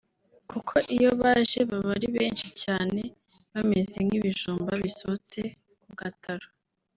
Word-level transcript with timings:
kuko 0.49 0.73
iyo 0.95 1.09
baje 1.21 1.59
baba 1.69 1.91
ari 1.97 2.07
benshi 2.17 2.47
cyane 2.61 3.01
bameze 3.53 3.97
nk’ibijumba 4.05 4.71
bisotse 4.83 5.39
ku 5.83 5.91
gataro 5.99 6.47